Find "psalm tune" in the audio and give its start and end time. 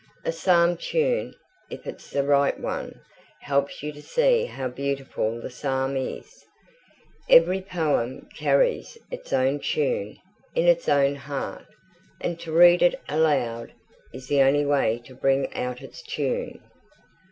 0.31-1.35